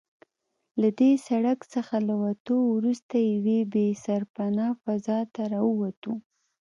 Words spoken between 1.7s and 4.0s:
څخه له وتو وروسته یوې بې